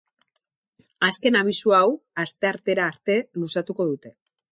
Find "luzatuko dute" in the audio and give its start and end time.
3.43-4.13